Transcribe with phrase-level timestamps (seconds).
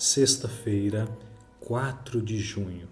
[0.00, 1.08] Sexta-feira,
[1.58, 2.86] 4 de junho.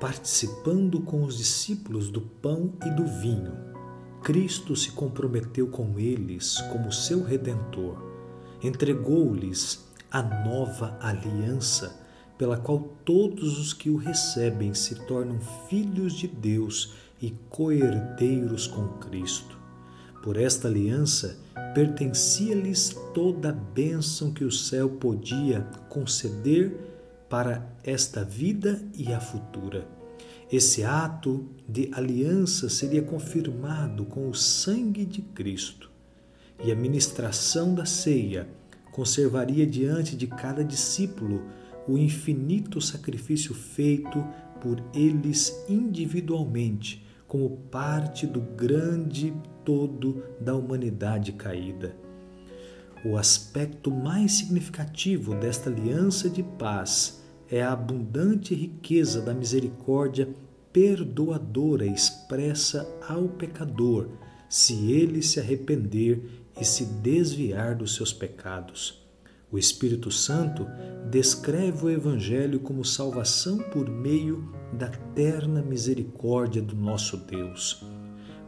[0.00, 3.52] Participando com os discípulos do pão e do vinho,
[4.20, 7.96] Cristo se comprometeu com eles como seu redentor.
[8.60, 11.96] Entregou-lhes a nova aliança,
[12.36, 15.38] pela qual todos os que o recebem se tornam
[15.68, 19.56] filhos de Deus e coerdeiros com Cristo.
[20.24, 21.38] Por esta aliança,
[21.78, 26.76] pertencia-lhes toda a bênção que o céu podia conceder
[27.28, 29.86] para esta vida e a futura.
[30.50, 35.88] Esse ato de aliança seria confirmado com o sangue de Cristo,
[36.64, 38.48] e a ministração da ceia
[38.90, 41.44] conservaria diante de cada discípulo
[41.86, 44.18] o infinito sacrifício feito
[44.60, 51.94] por eles individualmente como parte do grande todo da humanidade caída.
[53.04, 60.28] O aspecto mais significativo desta aliança de paz é a abundante riqueza da misericórdia
[60.72, 64.08] perdoadora expressa ao pecador,
[64.48, 66.22] se ele se arrepender
[66.60, 69.07] e se desviar dos seus pecados.
[69.50, 70.66] O Espírito Santo
[71.10, 77.82] descreve o Evangelho como salvação por meio da terna misericórdia do nosso Deus.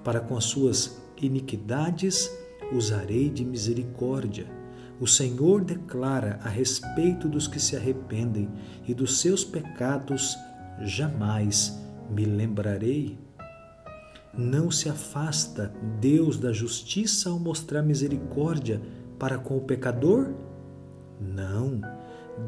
[0.05, 2.31] Para com as suas iniquidades
[2.71, 4.47] usarei de misericórdia.
[5.01, 8.51] O Senhor declara a respeito dos que se arrependem
[8.87, 10.37] e dos seus pecados
[10.83, 13.19] jamais me lembrarei.
[14.37, 18.83] Não se afasta Deus da justiça ao mostrar misericórdia
[19.19, 20.35] para com o pecador?
[21.21, 21.81] Não,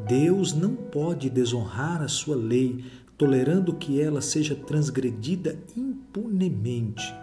[0.07, 2.83] Deus não pode desonrar a sua lei,
[3.17, 7.13] tolerando que ela seja transgredida impunemente.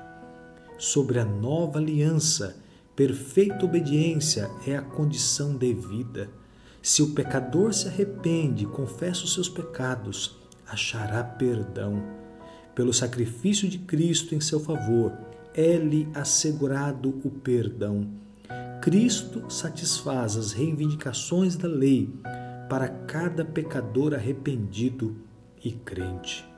[0.78, 2.56] Sobre a nova aliança,
[2.94, 6.30] perfeita obediência é a condição devida.
[6.80, 12.02] Se o pecador se arrepende e confessa os seus pecados, achará perdão.
[12.74, 15.12] Pelo sacrifício de Cristo em seu favor,
[15.54, 18.06] é-lhe assegurado o perdão.
[18.80, 22.12] Cristo satisfaz as reivindicações da lei
[22.68, 25.16] para cada pecador arrependido
[25.62, 26.48] e crente.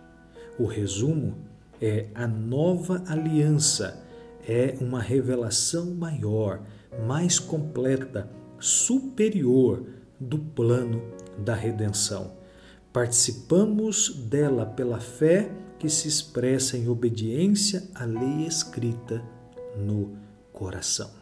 [0.59, 1.37] O resumo
[1.81, 4.03] é a nova aliança
[4.47, 6.63] é uma revelação maior,
[7.07, 8.29] mais completa,
[8.59, 9.85] superior
[10.19, 11.03] do plano
[11.39, 12.33] da redenção.
[12.93, 19.23] Participamos dela pela fé que se expressa em obediência à lei escrita
[19.77, 20.17] no
[20.53, 21.22] coração.